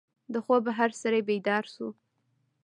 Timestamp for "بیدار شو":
1.29-1.87